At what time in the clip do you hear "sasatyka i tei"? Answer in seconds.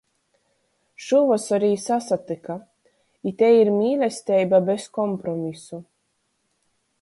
1.83-3.53